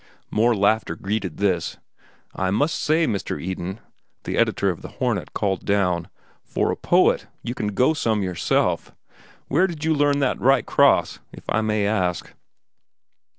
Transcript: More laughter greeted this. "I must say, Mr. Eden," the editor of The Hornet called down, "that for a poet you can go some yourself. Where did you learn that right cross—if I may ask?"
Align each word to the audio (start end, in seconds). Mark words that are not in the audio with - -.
More 0.31 0.55
laughter 0.55 0.95
greeted 0.95 1.37
this. 1.37 1.77
"I 2.35 2.49
must 2.49 2.73
say, 2.79 3.05
Mr. 3.05 3.39
Eden," 3.39 3.79
the 4.23 4.35
editor 4.35 4.71
of 4.71 4.81
The 4.81 4.87
Hornet 4.87 5.31
called 5.35 5.63
down, 5.63 6.05
"that 6.05 6.09
for 6.43 6.71
a 6.71 6.75
poet 6.75 7.27
you 7.43 7.53
can 7.53 7.67
go 7.75 7.93
some 7.93 8.23
yourself. 8.23 8.93
Where 9.47 9.67
did 9.67 9.85
you 9.85 9.93
learn 9.93 10.17
that 10.17 10.41
right 10.41 10.65
cross—if 10.65 11.43
I 11.47 11.61
may 11.61 11.85
ask?" 11.85 12.33